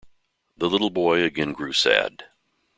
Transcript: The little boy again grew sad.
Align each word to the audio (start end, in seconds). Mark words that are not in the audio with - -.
The 0.57 0.67
little 0.67 0.89
boy 0.89 1.21
again 1.21 1.53
grew 1.53 1.73
sad. 1.73 2.23